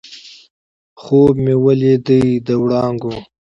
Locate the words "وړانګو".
2.61-3.13